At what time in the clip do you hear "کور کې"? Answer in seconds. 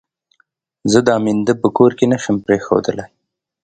1.77-2.05